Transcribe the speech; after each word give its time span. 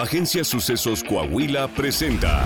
Agencia 0.00 0.44
Sucesos 0.44 1.04
Coahuila 1.04 1.68
presenta 1.68 2.42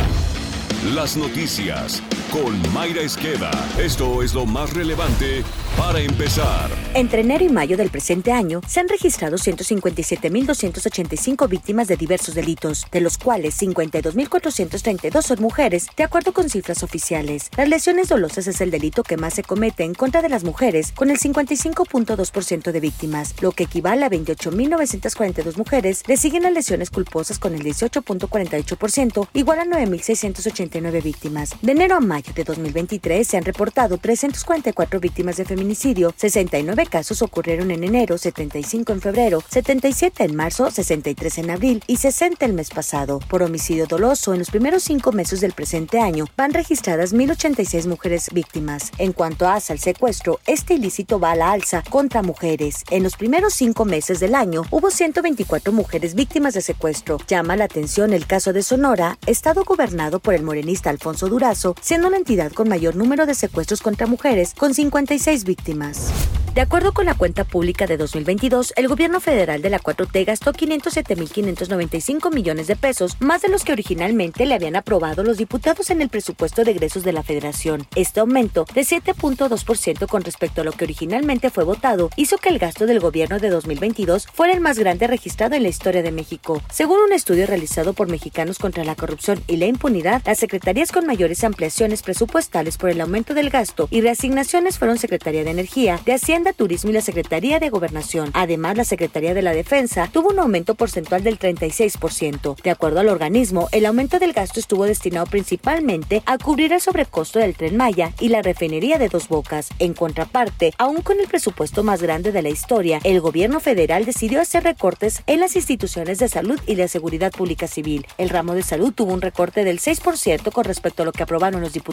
Las 0.93 1.17
noticias 1.17 2.02
con 2.35 2.60
Mayra 2.73 3.02
Esqueda. 3.02 3.52
Esto 3.79 4.21
es 4.21 4.35
lo 4.35 4.45
más 4.45 4.73
relevante 4.73 5.45
para 5.79 6.01
empezar. 6.01 6.69
Entre 6.95 7.21
enero 7.21 7.45
y 7.45 7.49
mayo 7.49 7.77
del 7.77 7.91
presente 7.91 8.33
año 8.33 8.61
se 8.67 8.81
han 8.81 8.88
registrado 8.88 9.37
157.285 9.37 11.49
víctimas 11.49 11.87
de 11.87 11.97
diversos 11.97 12.35
delitos, 12.35 12.89
de 12.91 13.01
los 13.01 13.19
cuales 13.19 13.62
52.432 13.62 15.22
son 15.22 15.40
mujeres, 15.40 15.87
de 15.97 16.02
acuerdo 16.02 16.32
con 16.32 16.50
cifras 16.50 16.82
oficiales. 16.82 17.50
Las 17.57 17.68
lesiones 17.68 18.08
dolosas 18.08 18.48
es 18.48 18.61
el 18.61 18.72
delito 18.72 19.04
que 19.04 19.16
más 19.16 19.35
se 19.35 19.44
comete 19.44 19.85
en 19.85 19.94
contra 19.94 20.21
de 20.21 20.29
las 20.29 20.43
mujeres, 20.43 20.90
con 20.90 21.11
el 21.11 21.21
55.2% 21.21 22.72
de 22.72 22.80
víctimas, 22.80 23.40
lo 23.43 23.53
que 23.53 23.62
equivale 23.64 24.04
a 24.04 24.11
28.942 24.11 25.57
mujeres. 25.57 26.03
Le 26.08 26.16
siguen 26.16 26.43
las 26.43 26.53
lesiones 26.53 26.90
culposas 26.90 27.39
con 27.39 27.54
el 27.54 27.62
18.48%, 27.62 29.29
igual 29.35 29.61
a 29.61 29.64
9.689 29.66 31.00
víctimas. 31.00 31.50
De 31.62 31.71
enero 31.71 31.94
a 31.94 32.01
mayo 32.01 32.23
de 32.34 32.45
2023 32.45 33.27
se 33.27 33.37
han 33.37 33.45
reportado 33.45 33.98
344 33.98 35.01
víctimas 35.01 35.38
de 35.38 35.45
feminicidio, 35.45 36.14
69 36.16 36.87
casos 36.87 37.23
ocurrieron 37.23 37.70
en 37.70 37.83
enero, 37.83 38.19
75 38.19 38.92
en 38.92 39.00
febrero, 39.00 39.42
77 39.48 40.24
en 40.24 40.37
marzo, 40.37 40.70
63 40.70 41.38
en 41.38 41.50
abril 41.50 41.83
y 41.87 41.97
60 41.97 42.45
el 42.45 42.52
mes 42.52 42.70
pasado. 42.70 43.19
Por 43.19 43.42
homicidio 43.42 43.87
doloso, 43.87 44.34
en 44.34 44.41
los 44.41 44.50
primeros 44.50 44.83
cinco 44.83 45.10
meses 45.10 45.41
del 45.41 45.52
presente 45.52 46.00
año 46.00 46.27
van 46.37 46.52
registradas 46.52 47.14
1.086 47.14 47.88
mujeres 47.88 48.28
víctimas. 48.33 48.92
En 48.98 49.12
cuanto 49.12 49.48
a 49.48 49.55
al 49.55 49.78
secuestro, 49.78 50.41
este 50.47 50.75
ilícito 50.75 51.20
va 51.20 51.30
a 51.30 51.36
la 51.36 51.52
alza 51.52 51.83
contra 51.88 52.22
mujeres. 52.22 52.83
En 52.91 53.05
los 53.05 53.16
primeros 53.16 53.55
cinco 53.55 53.84
meses 53.84 54.19
del 54.19 54.34
año 54.34 54.64
hubo 54.70 54.91
124 54.91 55.72
mujeres 55.72 56.14
víctimas 56.14 56.55
de 56.55 56.61
secuestro. 56.61 57.19
Llama 57.28 57.56
la 57.56 57.64
atención 57.64 58.12
el 58.12 58.27
caso 58.27 58.52
de 58.52 58.62
Sonora, 58.62 59.16
estado 59.27 59.64
gobernado 59.64 60.19
por 60.19 60.34
el 60.34 60.42
morenista 60.42 60.91
Alfonso 60.91 61.28
Durazo, 61.28 61.77
siendo 61.81 62.11
entidad 62.17 62.53
con 62.53 62.69
mayor 62.69 62.97
número 62.97 63.27
de 63.27 63.34
secuestros 63.34 63.83
contra 63.83 64.07
mujeres, 64.07 64.55
con 64.55 64.75
56 64.75 65.45
víctimas. 65.45 66.12
De 66.55 66.61
acuerdo 66.61 66.95
con 66.95 67.06
la 67.06 67.17
cuenta 67.17 67.43
pública 67.43 67.89
de 67.89 67.97
2022, 67.97 68.75
el 68.77 68.87
gobierno 68.87 69.19
federal 69.19 69.61
de 69.61 69.71
la 69.71 69.81
4T 69.81 70.25
gastó 70.25 70.53
507.595 70.53 72.33
millones 72.33 72.69
de 72.69 72.77
pesos, 72.77 73.17
más 73.19 73.43
de 73.43 73.48
los 73.48 73.65
que 73.65 73.73
originalmente 73.73 74.47
le 74.47 74.55
habían 74.55 74.77
aprobado 74.77 75.25
los 75.25 75.37
diputados 75.37 75.91
en 75.91 76.01
el 76.01 76.11
presupuesto 76.11 76.62
de 76.62 76.71
egresos 76.71 77.03
de 77.03 77.12
la 77.12 77.25
federación. 77.25 77.89
Este 77.97 78.21
aumento 78.21 78.67
de 78.73 78.83
7.2% 78.83 80.06
con 80.06 80.23
respecto 80.23 80.61
a 80.61 80.65
lo 80.65 80.71
que 80.71 80.84
originalmente 80.84 81.51
fue 81.51 81.65
votado 81.65 82.11
hizo 82.15 82.39
que 82.39 82.51
el 82.51 82.61
gasto 82.61 82.87
del 82.87 83.01
gobierno 83.01 83.41
de 83.41 83.51
2022 83.51 84.28
fuera 84.33 84.55
el 84.55 84.61
más 84.61 84.78
grande 84.78 85.09
registrado 85.09 85.56
en 85.56 85.65
la 85.65 85.71
historia 85.71 86.05
de 86.05 86.12
México. 86.12 86.62
Según 86.71 87.01
un 87.01 87.12
estudio 87.12 87.49
realizado 87.49 87.95
por 87.95 88.09
Mexicanos 88.09 88.61
contra 88.61 88.84
la 88.84 88.95
Corrupción 88.95 89.43
y 89.49 89.56
la 89.56 89.67
Impunidad, 89.67 90.23
las 90.25 90.39
secretarías 90.39 90.93
con 90.93 91.05
mayores 91.05 91.43
ampliaciones 91.43 91.94
presupuestales 92.03 92.77
por 92.77 92.91
el 92.91 93.00
aumento 93.00 93.34
del 93.34 93.50
gasto 93.50 93.89
y 93.91 94.00
reasignaciones 94.00 94.78
fueron 94.78 94.98
Secretaría 94.98 95.45
de 95.45 95.50
Energía, 95.50 96.00
de 96.05 96.14
Hacienda, 96.14 96.53
Turismo 96.53 96.91
y 96.91 96.95
la 96.95 97.00
Secretaría 97.00 97.61
de 97.61 97.70
Gobernación. 97.70 98.31
Además, 98.34 98.77
la 98.77 98.84
Secretaría 98.84 99.34
de 99.34 99.42
la 99.42 99.53
Defensa 99.53 100.09
tuvo 100.12 100.31
un 100.31 100.39
aumento 100.39 100.75
porcentual 100.75 101.22
del 101.22 101.39
36%. 101.39 102.61
De 102.62 102.70
acuerdo 102.70 103.00
al 103.00 103.09
organismo, 103.09 103.69
el 103.72 103.87
aumento 103.87 104.19
del 104.19 104.33
gasto 104.33 104.61
estuvo 104.61 104.84
destinado 104.84 105.27
principalmente 105.27 106.22
a 106.27 106.39
cubrir 106.39 106.72
el 106.72 106.81
sobrecosto 106.81 107.39
del 107.39 107.55
tren 107.55 107.77
Maya 107.77 108.12
y 108.20 108.28
la 108.28 108.42
refinería 108.42 108.98
de 108.98 109.09
Dos 109.09 109.28
Bocas. 109.28 109.70
En 109.78 109.95
contraparte, 109.95 110.72
aún 110.78 111.03
con 111.03 111.20
el 111.20 111.28
presupuesto 111.28 111.83
más 111.83 112.03
grande 112.03 112.33
de 112.33 112.42
la 112.42 112.48
historia, 112.48 113.00
el 113.05 113.20
gobierno 113.20 113.61
federal 113.61 114.05
decidió 114.05 114.41
hacer 114.41 114.65
recortes 114.65 115.22
en 115.27 115.41
las 115.41 115.56
instituciones 115.56 116.19
de 116.19 116.28
salud 116.28 116.61
y 116.67 116.75
de 116.75 116.89
seguridad 116.89 117.33
pública 117.33 117.67
civil. 117.67 118.06
El 118.19 118.31
ramo 118.31 118.55
de 118.55 118.62
salud 118.62 118.92
tuvo 118.92 119.12
un 119.12 119.20
recorte 119.20 119.65
del 119.65 119.81
6% 119.81 120.53
con 120.53 120.65
respecto 120.65 121.03
a 121.03 121.06
lo 121.06 121.12
que 121.12 121.22
aprobaron 121.22 121.61
los 121.61 121.72
diputados. 121.72 121.84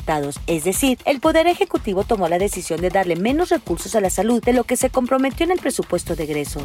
Es 0.47 0.64
decir, 0.64 0.97
el 1.06 1.20
Poder 1.20 1.47
Ejecutivo 1.47 2.03
tomó 2.03 2.28
la 2.28 2.39
decisión 2.39 2.81
de 2.81 2.89
darle 2.89 3.16
menos 3.16 3.50
recursos 3.50 3.96
a 3.96 4.02
la 4.02 4.09
salud 4.09 4.41
de 4.44 4.53
lo 4.53 4.63
que 4.63 4.78
se 4.78 4.90
comprometió 4.90 5.44
en 5.44 5.52
el 5.52 5.59
presupuesto 5.59 6.16
de 6.16 6.24
egresos. 6.24 6.63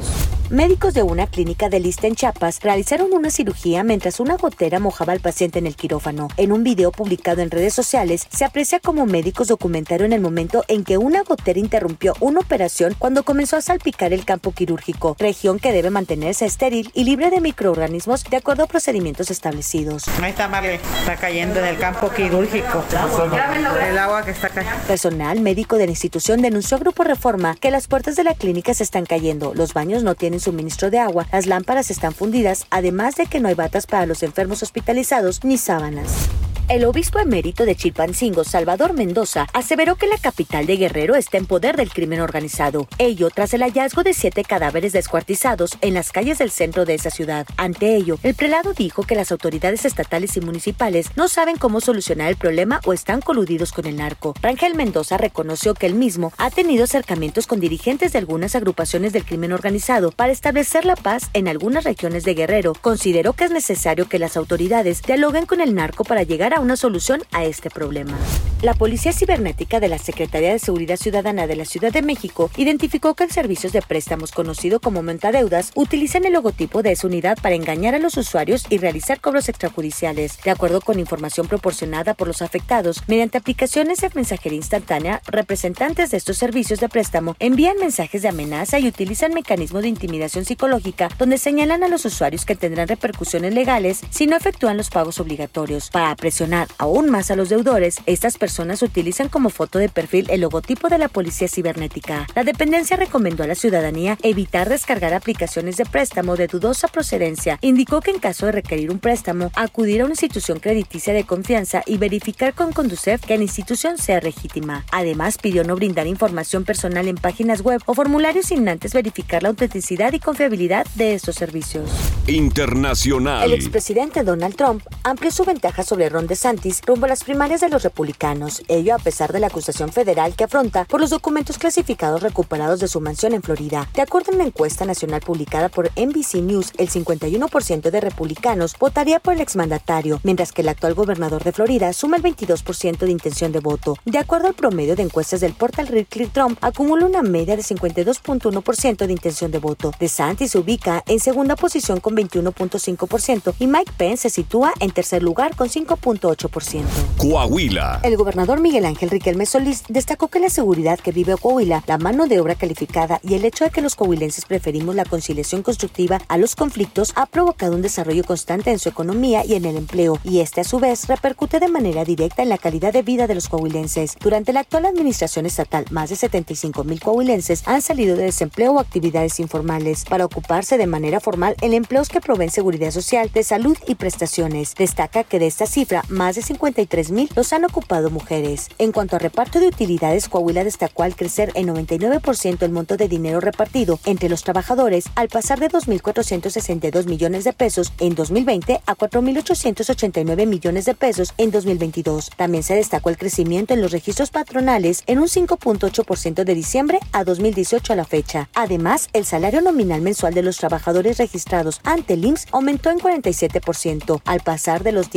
Médicos 0.51 0.95
de 0.95 1.03
una 1.03 1.27
clínica 1.27 1.69
de 1.69 1.81
lista 1.81 2.07
en 2.07 2.15
Chiapas 2.15 2.61
realizaron 2.63 3.13
una 3.13 3.31
cirugía 3.31 3.83
mientras 3.83 4.21
una 4.21 4.37
gotera 4.37 4.79
mojaba 4.79 5.13
al 5.13 5.21
paciente 5.21 5.59
en 5.59 5.67
el 5.67 5.75
quirófano. 5.75 6.29
En 6.37 6.53
un 6.53 6.63
video 6.63 6.93
publicado 6.93 7.43
en 7.43 7.51
redes 7.51 7.75
sociales 7.75 8.27
se 8.31 8.45
aprecia 8.45 8.79
como 8.79 9.07
médicos 9.07 9.49
documentaron 9.49 10.13
el 10.13 10.21
momento 10.21 10.65
en 10.69 10.85
que 10.85 10.99
una 10.99 11.23
gotera 11.23 11.59
interrumpió 11.59 12.15
una 12.21 12.41
operación 12.41 12.95
cuando 12.99 13.25
comenzó 13.25 13.57
a 13.57 13.61
salpicar 13.61 14.13
el 14.13 14.25
campo 14.25 14.53
quirúrgico, 14.53 15.17
región 15.19 15.59
que 15.59 15.73
debe 15.73 15.91
mantenerse 15.91 16.47
estéril 16.47 16.91
y 16.95 17.05
libre 17.05 17.31
de 17.31 17.41
microorganismos 17.41 18.25
de 18.25 18.37
acuerdo 18.37 18.65
a 18.65 18.67
procedimientos 18.67 19.31
establecidos. 19.31 20.05
Marley, 20.49 20.79
está 21.01 21.17
cayendo 21.17 21.59
en 21.61 21.67
el 21.67 21.79
campo 21.79 22.11
quirúrgico. 22.11 22.85
El 23.17 23.99
agua 23.99 24.25
que 24.25 24.31
está 24.31 24.51
cayendo. 24.51 24.79
Personal 24.87 25.41
médico 25.41 25.77
de 25.77 25.87
la 25.87 25.93
institución 25.93 26.43
denunció 26.43 26.77
a 26.77 26.81
Grupo 26.81 27.03
Reforma 27.03 27.55
que 27.55 27.71
las 27.71 27.89
puertas 27.89 28.15
de 28.15 28.25
la 28.25 28.35
clínica 28.35 28.75
se 28.75 28.83
están 28.83 29.07
cayendo, 29.07 29.55
los 29.55 29.73
baños 29.73 30.03
no 30.03 30.15
tienen 30.15 30.39
suministro 30.39 30.91
de 30.91 30.99
agua, 30.99 31.27
las 31.33 31.47
lámparas 31.47 31.91
están 31.91 32.13
fundidas, 32.13 32.67
además 32.71 33.17
de 33.17 33.27
que 33.27 33.41
no 33.41 33.49
hay 33.49 33.55
batas 33.55 33.87
para 33.87 34.05
los 34.05 34.23
enfermos 34.23 34.63
hospitalizados 34.63 35.45
ni 35.45 35.57
sábanas. 35.57 36.29
El 36.69 36.85
obispo 36.85 37.21
emérito 37.21 37.65
de 37.65 37.77
Chilpancingo, 37.77 38.43
Salvador 38.43 38.93
Mendoza, 38.93 39.47
aseveró 39.53 39.95
que 39.95 40.09
la 40.09 40.19
capital 40.19 40.67
de 40.67 40.77
Guerrero 40.77 41.15
está 41.15 41.39
en 41.39 41.47
poder 41.47 41.77
del 41.77 41.93
crimen 41.93 42.21
organizado, 42.21 42.89
ello 42.99 43.31
tras 43.31 43.55
el 43.55 43.63
hallazgo 43.63 44.03
de 44.03 44.13
siete 44.13 44.43
cadáveres 44.43 44.93
descuartizados 44.93 45.79
en 45.81 45.95
las 45.95 46.11
calles 46.11 46.39
del 46.39 46.51
centro 46.51 46.85
de 46.85 46.95
esa 46.95 47.11
ciudad. 47.11 47.47
Ante 47.57 47.95
ello, 47.95 48.19
el 48.25 48.35
prelado 48.35 48.73
dijo 48.73 49.05
que 49.05 49.15
las 49.15 49.31
autoridades 49.31 49.85
estatales 49.85 50.37
y 50.37 50.41
municipales 50.41 51.11
no 51.15 51.29
saben 51.29 51.57
cómo 51.57 51.81
solucionar 51.81 52.31
el 52.31 52.37
problema 52.37 52.81
o 52.85 52.93
están 52.93 53.21
coludidos 53.21 53.71
con 53.71 53.87
el 53.87 53.99
narco. 53.99 54.35
Rangel 54.43 54.75
Mendoza 54.75 55.19
reconoció 55.19 55.75
que 55.75 55.87
él 55.87 55.95
mismo 55.95 56.33
ha 56.37 56.51
tenido 56.51 56.83
acercamientos 56.83 57.47
con 57.47 57.61
dirigentes 57.61 58.13
de 58.13 58.19
algunas 58.19 58.57
agrupaciones 58.57 59.13
del 59.13 59.25
crimen 59.25 59.53
organizado 59.53 60.11
para 60.11 60.33
establecer 60.33 60.85
la 60.85 60.97
paz 60.97 61.31
en 61.33 61.47
algunas 61.47 61.85
regiones 61.85 62.25
de 62.25 62.35
Guerrero. 62.35 62.73
Consideró 62.81 63.35
que 63.35 63.45
es 63.45 63.53
necesario 63.53 64.09
que 64.09 64.19
las 64.19 64.37
autoridades 64.37 65.01
dialoguen 65.03 65.47
con 65.47 65.61
el 65.61 65.73
narco 65.73 66.03
para 66.03 66.25
llegar 66.25 66.55
a 66.55 66.56
una 66.61 66.77
solución 66.77 67.23
a 67.33 67.45
este 67.45 67.71
problema. 67.71 68.17
La 68.63 68.73
Policía 68.73 69.13
Cibernética 69.13 69.81
de 69.81 69.89
la 69.89 69.99
Secretaría 69.99 70.51
de 70.51 70.59
Seguridad 70.59 70.97
Ciudadana 70.97 71.47
de 71.47 71.57
la 71.57 71.67
Ciudad 71.67 71.93
de 71.93 72.01
México 72.01 72.51
identificó 72.57 73.15
que 73.15 73.25
el 73.25 73.31
servicios 73.31 73.75
de 73.75 73.83
préstamos 73.83 74.33
conocido 74.33 74.81
como 74.81 75.03
Montadeudas 75.03 75.73
utilizan 75.75 76.25
el 76.25 76.33
logotipo 76.33 76.83
de 76.83 76.93
esa 76.93 77.07
unidad 77.07 77.37
para 77.43 77.55
engañar 77.55 77.95
a 77.95 77.99
los 77.99 78.17
usuarios 78.17 78.65
y 78.71 78.79
realizar 78.79 79.21
cobros 79.21 79.51
extrajudiciales. 79.51 80.39
De 80.43 80.51
acuerdo 80.51 80.81
con 80.81 80.99
información 80.99 81.49
proporcionada 81.49 82.15
por 82.15 82.29
los 82.29 82.41
afectados, 82.41 83.03
mediante 83.09 83.37
aplicaciones 83.37 84.01
de 84.01 84.11
mensajería 84.15 84.57
instantánea, 84.57 85.21
representantes 85.27 86.11
de 86.11 86.17
estos 86.17 86.39
servicios 86.39 86.81
de 86.81 86.89
préstamo 86.89 87.37
envían 87.39 87.77
mensajes 87.79 88.23
de 88.23 88.29
amenaza 88.29 88.79
y 88.79 88.89
utilizan 88.89 89.35
mecanismos 89.35 89.83
de 89.83 89.89
intimidación 89.89 90.47
psicológica 90.47 91.11
donde 91.19 91.37
señalan 91.37 91.85
a 91.85 91.89
los 91.89 92.07
usuarios 92.07 92.47
que 92.47 92.57
tendrán 92.57 92.89
repercusiones 92.89 93.53
legales 93.53 94.01
si 94.09 94.27
no 94.27 94.35
efectúan 94.35 94.79
los 94.79 94.89
pagos 94.89 95.21
obligatorios. 95.21 95.91
Para 95.91 96.17
presionar 96.17 96.46
aún 96.79 97.11
más 97.11 97.31
a 97.31 97.37
los 97.37 97.49
deudores, 97.49 97.99
estas 98.07 98.39
personas 98.39 98.83
utilizan 98.83 99.29
como 99.29 99.51
foto 99.51 99.79
de 99.79 99.89
perfil 99.89 100.27
el 100.31 100.41
logotipo 100.43 100.89
de 100.89 100.99
la 100.99 101.09
policía 101.09 101.49
cibernética. 101.49 102.27
La 102.35 102.45
dependencia 102.45 102.97
recomendó 102.97 103.45
a 103.45 103.47
la 103.47 103.55
ciudadanía 103.55 104.19
evitar 104.23 104.69
descargar 104.69 105.15
aplicaciones 105.15 105.77
de 105.77 105.85
préstamo 105.85 106.37
de 106.37 106.47
dudosa 106.47 106.89
procedencia. 106.89 107.59
Indicó 107.63 108.01
que 108.01 108.11
en 108.11 108.19
caso 108.19 108.47
de 108.47 108.53
requerir 108.53 108.91
un 108.91 108.99
préstamo, 108.99 109.51
acudir 109.55 110.01
a 110.01 110.05
una 110.05 110.13
institución 110.13 110.61
crediticia 110.61 111.13
de 111.13 111.25
confianza 111.25 111.83
y 111.87 111.99
verificar 111.99 112.55
con 112.55 112.73
Conducef 112.73 113.21
que 113.21 113.37
la 113.37 113.45
institución 113.45 113.99
sea 113.99 114.21
legítima. 114.21 114.85
Además, 114.93 115.39
pidió 115.39 115.65
no 115.65 115.77
brindar 115.77 116.07
información 116.07 116.65
personal 116.65 117.09
en 117.09 117.17
páginas 117.17 117.63
web 117.63 117.83
o 117.87 117.95
formularios 117.95 118.47
sin 118.47 118.69
antes 118.69 118.95
verificar 118.95 119.43
la 119.43 119.51
autenticidad 119.51 120.13
y 120.13 120.21
confiabilidad 120.21 120.87
de 120.95 121.15
estos 121.15 121.37
servicios. 121.37 121.91
Internacional. 122.27 123.45
El 123.45 123.55
expresidente 123.55 124.23
Donald 124.23 124.57
Trump 124.57 124.83
amplió 125.03 125.31
su 125.31 125.45
ventaja 125.45 125.83
sobre 125.83 126.09
Ron 126.09 126.27
DeSantis 126.37 126.83
rumbo 126.85 127.07
a 127.07 127.09
las 127.09 127.25
primarias 127.25 127.63
de 127.63 127.71
los 127.71 127.83
republicanos, 127.83 128.63
ello 128.69 128.95
a 128.95 128.99
pesar 128.99 129.33
de 129.33 129.41
la 129.41 129.47
acusación 129.47 129.91
federal 129.91 130.37
que 130.37 130.45
afronta 130.45 130.85
por 130.85 131.01
los 131.01 131.09
documentos 131.09 131.57
clasificados 131.57 132.23
recuperados 132.23 132.79
de 132.79 132.89
su 132.89 133.01
mansión 133.01 133.33
en 133.33 133.43
Florida. 133.43 133.89
De 133.95 134.03
acuerdo 134.03 134.33
a 134.33 134.35
una 134.35 134.45
encuesta 134.45 134.85
nacional 134.85 135.23
publicada 135.23 135.71
por 135.71 135.91
NBC 135.97 136.43
News, 136.43 136.73
el 136.77 136.91
51% 136.91 137.91
de 137.91 138.01
republicanos 138.03 138.77
votaría 138.79 139.19
por 139.19 139.33
el 139.33 139.41
exmandatario, 139.41 140.21
mientras 140.25 140.53
que 140.53 140.61
el 140.61 140.69
actual 140.69 140.93
gobernador 140.93 141.43
de 141.43 141.53
Florida 141.53 141.95
suma 141.95 142.19
el 142.19 142.23
22% 142.23 142.99
de 142.99 143.11
intención 143.11 143.51
de 143.51 143.61
voto. 143.61 143.97
De 144.05 144.19
acuerdo 144.19 144.49
al 144.49 144.55
promedio 144.55 144.95
de 144.95 145.05
encuestas 145.05 145.41
del 145.41 145.55
portal 145.55 145.87
Real 145.87 146.07
Trump, 146.35 146.59
acumula 146.61 147.07
una 147.07 147.23
media 147.23 147.57
de 147.57 147.63
52.1% 147.63 149.07
de 149.07 149.13
intención 149.13 149.51
de 149.51 149.59
voto. 149.59 149.91
DeSantis 149.99 150.51
se 150.51 150.59
ubica 150.59 151.03
en 151.07 151.19
segunda 151.19 151.57
posición 151.57 151.99
con 151.99 152.15
21.5% 152.15 153.55
y 153.59 153.67
Mike 153.67 153.93
Pence 153.97 154.29
se 154.29 154.31
sitúa 154.43 154.75
en 154.81 154.91
tercer 154.91 155.23
lugar 155.23 155.57
con 155.57 155.71
5.1%. 155.71 156.26
0.8%. 156.35 156.85
Coahuila. 157.19 158.01
El 158.03 158.17
gobernador 158.17 158.61
Miguel 158.61 158.85
Ángel 158.85 159.11
Riquelme 159.11 159.47
Solís 159.47 159.85
destacó 159.89 160.29
que 160.29 160.41
la 160.41 160.51
seguridad 160.51 160.99
que 160.99 161.13
vive 161.13 161.37
Coahuila, 161.37 161.85
la 161.87 161.99
mano 161.99 162.27
de 162.27 162.41
obra 162.41 162.55
calificada 162.55 163.21
y 163.23 163.35
el 163.35 163.45
hecho 163.45 163.65
de 163.65 163.71
que 163.71 163.83
los 163.83 163.95
coahuilenses 163.95 164.45
preferimos 164.45 164.95
la 164.95 165.05
conciliación 165.05 165.63
constructiva 165.63 166.21
a 166.29 166.39
los 166.39 166.57
conflictos 166.57 167.13
ha 167.15 167.27
provocado 167.27 167.75
un 167.75 167.83
desarrollo 167.83 168.25
constante 168.25 168.71
en 168.71 168.79
su 168.79 168.89
economía 168.89 169.45
y 169.45 169.55
en 169.55 169.65
el 169.65 169.77
empleo, 169.77 170.19
y 170.25 170.41
este 170.41 170.61
a 170.61 170.65
su 170.65 170.79
vez 170.79 171.07
repercute 171.07 171.61
de 171.61 171.69
manera 171.69 172.05
directa 172.05 172.43
en 172.43 172.49
la 172.49 172.59
calidad 172.59 172.93
de 172.93 173.03
vida 173.03 173.27
de 173.27 173.35
los 173.35 173.49
coahuilenses. 173.49 174.17
Durante 174.21 174.53
la 174.53 174.61
actual 174.61 174.87
administración 174.87 175.47
estatal, 175.47 175.85
más 175.91 176.11
de 176.11 176.17
75 176.17 176.85
mil 176.85 177.01
coahuilenses 177.01 177.67
han 177.67 177.83
salido 177.83 178.17
de 178.17 178.25
desempleo 178.25 178.73
o 178.73 178.81
actividades 178.81 179.41
informales 179.41 180.05
para 180.05 180.25
ocuparse 180.25 180.79
de 180.79 180.87
manera 180.87 181.21
formal 181.21 181.57
en 181.61 181.73
empleos 181.73 182.09
que 182.09 182.21
proveen 182.21 182.51
seguridad 182.51 182.91
social, 182.91 183.31
de 183.33 183.43
salud 183.43 183.77
y 183.87 183.95
prestaciones. 183.95 184.75
Destaca 184.75 185.25
que 185.25 185.39
de 185.39 185.47
esta 185.47 185.67
cifra, 185.67 186.03
más 186.17 186.35
de 186.35 186.43
53 186.43 187.13
mil 187.13 187.29
los 187.37 187.53
han 187.53 187.65
ocupado 187.65 188.11
mujeres. 188.11 188.69
En 188.79 188.91
cuanto 188.91 189.15
a 189.15 189.21
reparto 189.21 189.61
de 189.61 189.69
utilidades, 189.69 190.29
Coahuila 190.29 190.65
destacó 190.65 191.05
al 191.05 191.15
crecer 191.15 191.53
en 191.55 191.69
99% 191.69 192.63
el 192.63 192.73
monto 192.73 192.97
de 192.97 193.07
dinero 193.07 193.41
repartido 193.41 194.01
entre 194.05 194.29
los 194.29 194.43
trabajadores 194.43 195.05
al 195.15 195.29
pasar 195.29 195.61
de 195.61 195.69
2.462 195.69 197.07
millones 197.07 197.45
de 197.45 197.53
pesos 197.53 197.93
en 198.01 198.15
2020 198.15 198.81
a 198.85 198.97
4.889 198.97 200.47
millones 200.47 200.87
de 200.87 200.95
pesos 200.95 201.35
en 201.39 201.51
2022. 201.51 202.31
También 202.37 202.63
se 202.63 202.75
destacó 202.75 203.11
el 203.11 203.19
crecimiento 203.19 203.75
en 203.75 203.83
los 203.83 203.93
registros 203.93 204.31
patronales 204.31 205.03
en 205.07 205.19
un 205.19 205.29
5.8% 205.29 206.45
de 206.45 206.55
diciembre 206.55 206.99
a 207.13 207.25
2018 207.25 207.93
a 207.93 207.97
la 207.97 208.05
fecha. 208.05 208.49
Además, 208.55 209.09
el 209.13 209.25
salario 209.25 209.61
nominal 209.61 210.01
mensual 210.01 210.35
de 210.35 210.43
los 210.43 210.57
trabajadores 210.57 211.19
registrados 211.19 211.81
ante 211.85 212.15
el 212.15 212.25
IMSS 212.25 212.47
aumentó 212.53 212.91
en 212.91 212.99
47%, 212.99 214.23
al 214.25 214.41
pasar 214.41 214.83
de 214.83 214.93
los 214.93 215.11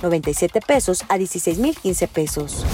10.897 0.00 0.64
pesos 0.64 1.04
a 1.08 1.16
16.015 1.18 2.08
pesos. 2.08 2.64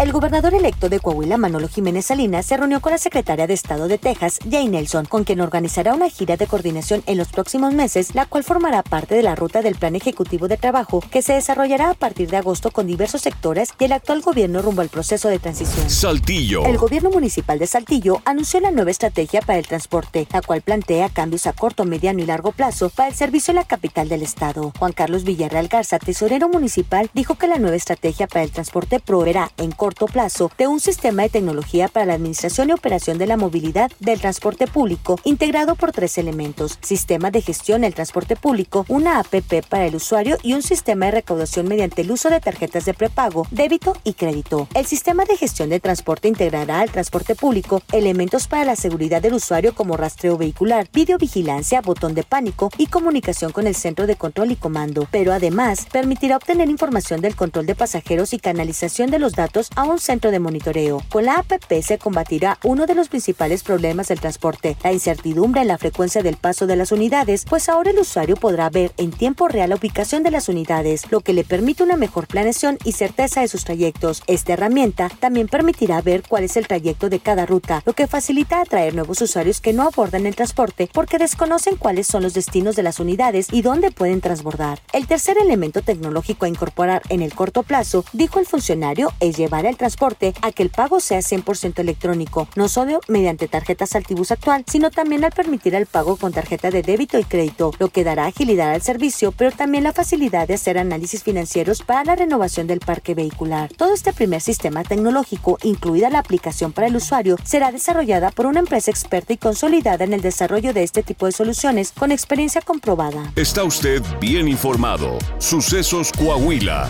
El 0.00 0.12
gobernador 0.12 0.54
electo 0.54 0.88
de 0.88 0.98
Coahuila, 0.98 1.36
Manolo 1.36 1.68
Jiménez 1.68 2.06
Salinas, 2.06 2.46
se 2.46 2.56
reunió 2.56 2.80
con 2.80 2.92
la 2.92 2.96
secretaria 2.96 3.46
de 3.46 3.52
Estado 3.52 3.86
de 3.86 3.98
Texas, 3.98 4.38
Jay 4.50 4.66
Nelson, 4.66 5.04
con 5.04 5.24
quien 5.24 5.42
organizará 5.42 5.92
una 5.92 6.08
gira 6.08 6.38
de 6.38 6.46
coordinación 6.46 7.02
en 7.04 7.18
los 7.18 7.28
próximos 7.28 7.74
meses, 7.74 8.14
la 8.14 8.24
cual 8.24 8.42
formará 8.42 8.82
parte 8.82 9.14
de 9.14 9.22
la 9.22 9.34
ruta 9.34 9.60
del 9.60 9.74
Plan 9.74 9.94
Ejecutivo 9.96 10.48
de 10.48 10.56
Trabajo 10.56 11.04
que 11.10 11.20
se 11.20 11.34
desarrollará 11.34 11.90
a 11.90 11.94
partir 11.94 12.30
de 12.30 12.38
agosto 12.38 12.70
con 12.70 12.86
diversos 12.86 13.20
sectores 13.20 13.74
y 13.78 13.84
el 13.84 13.92
actual 13.92 14.22
gobierno 14.22 14.62
rumbo 14.62 14.80
al 14.80 14.88
proceso 14.88 15.28
de 15.28 15.38
transición. 15.38 15.90
Saltillo. 15.90 16.64
El 16.64 16.78
gobierno 16.78 17.10
municipal 17.10 17.58
de 17.58 17.66
Saltillo 17.66 18.22
anunció 18.24 18.58
la 18.60 18.70
nueva 18.70 18.92
estrategia 18.92 19.42
para 19.42 19.58
el 19.58 19.66
transporte, 19.66 20.26
la 20.32 20.40
cual 20.40 20.62
plantea 20.62 21.10
cambios 21.10 21.46
a 21.46 21.52
corto, 21.52 21.84
mediano 21.84 22.22
y 22.22 22.26
largo 22.26 22.52
plazo 22.52 22.88
para 22.88 23.10
el 23.10 23.14
servicio 23.14 23.52
en 23.52 23.56
la 23.56 23.64
capital 23.64 24.08
del 24.08 24.22
estado. 24.22 24.72
Juan 24.78 24.92
Carlos 24.92 25.24
Villarreal 25.24 25.68
Garza, 25.68 25.98
tesorero 25.98 26.48
municipal, 26.48 27.10
dijo 27.12 27.34
que 27.34 27.48
la 27.48 27.58
nueva 27.58 27.76
estrategia 27.76 28.26
para 28.26 28.44
el 28.44 28.50
transporte 28.50 28.98
proveerá 28.98 29.52
en 29.58 29.72
corto 29.72 29.89
plazo 29.94 30.50
de 30.58 30.66
un 30.66 30.80
sistema 30.80 31.22
de 31.22 31.28
tecnología 31.28 31.88
para 31.88 32.06
la 32.06 32.14
administración 32.14 32.68
y 32.68 32.72
operación 32.72 33.18
de 33.18 33.26
la 33.26 33.36
movilidad 33.36 33.90
del 34.00 34.20
transporte 34.20 34.66
público 34.66 35.18
integrado 35.24 35.74
por 35.74 35.92
tres 35.92 36.18
elementos, 36.18 36.78
sistema 36.82 37.30
de 37.30 37.42
gestión 37.42 37.82
del 37.82 37.94
transporte 37.94 38.36
público, 38.36 38.84
una 38.88 39.18
APP 39.18 39.66
para 39.68 39.86
el 39.86 39.96
usuario 39.96 40.36
y 40.42 40.54
un 40.54 40.62
sistema 40.62 41.06
de 41.06 41.12
recaudación 41.12 41.68
mediante 41.68 42.02
el 42.02 42.10
uso 42.10 42.30
de 42.30 42.40
tarjetas 42.40 42.84
de 42.84 42.94
prepago, 42.94 43.46
débito 43.50 43.96
y 44.04 44.14
crédito. 44.14 44.68
El 44.74 44.86
sistema 44.86 45.24
de 45.24 45.36
gestión 45.36 45.68
de 45.68 45.80
transporte 45.80 46.28
integrará 46.28 46.80
al 46.80 46.90
transporte 46.90 47.34
público 47.34 47.82
elementos 47.92 48.46
para 48.46 48.64
la 48.64 48.76
seguridad 48.76 49.22
del 49.22 49.34
usuario 49.34 49.74
como 49.74 49.96
rastreo 49.96 50.36
vehicular, 50.36 50.88
videovigilancia, 50.92 51.80
botón 51.80 52.14
de 52.14 52.22
pánico 52.22 52.70
y 52.78 52.86
comunicación 52.86 53.52
con 53.52 53.66
el 53.66 53.74
centro 53.74 54.06
de 54.06 54.16
control 54.16 54.52
y 54.52 54.56
comando, 54.56 55.06
pero 55.10 55.32
además 55.32 55.86
permitirá 55.92 56.36
obtener 56.36 56.68
información 56.68 57.20
del 57.20 57.36
control 57.36 57.66
de 57.66 57.74
pasajeros 57.74 58.32
y 58.32 58.38
canalización 58.38 59.10
de 59.10 59.18
los 59.18 59.32
datos 59.32 59.70
a 59.88 59.92
un 59.92 59.98
centro 59.98 60.30
de 60.30 60.40
monitoreo. 60.40 61.02
Con 61.08 61.24
la 61.24 61.36
APP 61.36 61.82
se 61.82 61.98
combatirá 61.98 62.58
uno 62.64 62.86
de 62.86 62.94
los 62.94 63.08
principales 63.08 63.62
problemas 63.62 64.08
del 64.08 64.20
transporte, 64.20 64.76
la 64.84 64.92
incertidumbre 64.92 65.62
en 65.62 65.68
la 65.68 65.78
frecuencia 65.78 66.22
del 66.22 66.36
paso 66.36 66.66
de 66.66 66.76
las 66.76 66.92
unidades, 66.92 67.46
pues 67.48 67.68
ahora 67.68 67.90
el 67.90 67.98
usuario 67.98 68.36
podrá 68.36 68.68
ver 68.68 68.92
en 68.98 69.10
tiempo 69.10 69.48
real 69.48 69.70
la 69.70 69.76
ubicación 69.76 70.22
de 70.22 70.30
las 70.30 70.48
unidades, 70.48 71.10
lo 71.10 71.20
que 71.20 71.32
le 71.32 71.44
permite 71.44 71.82
una 71.82 71.96
mejor 71.96 72.26
planeación 72.26 72.78
y 72.84 72.92
certeza 72.92 73.40
de 73.40 73.48
sus 73.48 73.64
trayectos. 73.64 74.22
Esta 74.26 74.52
herramienta 74.52 75.10
también 75.18 75.48
permitirá 75.48 76.02
ver 76.02 76.22
cuál 76.28 76.44
es 76.44 76.56
el 76.56 76.66
trayecto 76.66 77.08
de 77.08 77.20
cada 77.20 77.46
ruta, 77.46 77.82
lo 77.86 77.94
que 77.94 78.06
facilita 78.06 78.60
atraer 78.60 78.94
nuevos 78.94 79.22
usuarios 79.22 79.60
que 79.60 79.72
no 79.72 79.84
abordan 79.84 80.26
el 80.26 80.36
transporte 80.36 80.90
porque 80.92 81.18
desconocen 81.18 81.76
cuáles 81.76 82.06
son 82.06 82.22
los 82.22 82.34
destinos 82.34 82.76
de 82.76 82.82
las 82.82 83.00
unidades 83.00 83.46
y 83.50 83.62
dónde 83.62 83.90
pueden 83.90 84.20
transbordar. 84.20 84.80
El 84.92 85.06
tercer 85.06 85.38
elemento 85.38 85.80
tecnológico 85.80 86.44
a 86.44 86.48
incorporar 86.48 87.02
en 87.08 87.22
el 87.22 87.34
corto 87.34 87.62
plazo, 87.62 88.04
dijo 88.12 88.38
el 88.38 88.46
funcionario, 88.46 89.12
es 89.20 89.36
llevar 89.36 89.59
el 89.66 89.76
transporte 89.76 90.34
a 90.42 90.52
que 90.52 90.62
el 90.62 90.70
pago 90.70 91.00
sea 91.00 91.18
100% 91.18 91.78
electrónico, 91.78 92.48
no 92.56 92.68
solo 92.68 93.00
mediante 93.08 93.48
tarjetas 93.48 93.94
Altibus 93.94 94.30
actual, 94.30 94.64
sino 94.66 94.90
también 94.90 95.24
al 95.24 95.32
permitir 95.32 95.74
el 95.74 95.86
pago 95.86 96.16
con 96.16 96.32
tarjeta 96.32 96.70
de 96.70 96.82
débito 96.82 97.18
y 97.18 97.24
crédito, 97.24 97.72
lo 97.78 97.88
que 97.88 98.04
dará 98.04 98.26
agilidad 98.26 98.72
al 98.72 98.82
servicio, 98.82 99.32
pero 99.32 99.52
también 99.52 99.84
la 99.84 99.92
facilidad 99.92 100.48
de 100.48 100.54
hacer 100.54 100.78
análisis 100.78 101.22
financieros 101.22 101.82
para 101.82 102.04
la 102.04 102.16
renovación 102.16 102.66
del 102.66 102.80
parque 102.80 103.14
vehicular. 103.14 103.70
Todo 103.76 103.94
este 103.94 104.12
primer 104.12 104.40
sistema 104.40 104.82
tecnológico, 104.84 105.58
incluida 105.62 106.10
la 106.10 106.20
aplicación 106.20 106.72
para 106.72 106.86
el 106.86 106.96
usuario, 106.96 107.36
será 107.44 107.72
desarrollada 107.72 108.30
por 108.30 108.46
una 108.46 108.60
empresa 108.60 108.90
experta 108.90 109.32
y 109.32 109.36
consolidada 109.36 110.04
en 110.04 110.12
el 110.12 110.20
desarrollo 110.20 110.72
de 110.72 110.82
este 110.82 111.02
tipo 111.02 111.26
de 111.26 111.32
soluciones 111.32 111.92
con 111.92 112.12
experiencia 112.12 112.60
comprobada. 112.60 113.32
Está 113.36 113.64
usted 113.64 114.02
bien 114.20 114.48
informado. 114.48 115.18
Sucesos 115.38 116.12
Coahuila. 116.12 116.88